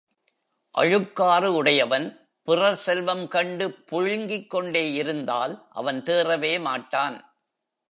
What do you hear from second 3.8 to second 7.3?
புழுங்கிக் கொண்டே இருந்தால் அவன் தேறவே மாட்டான்.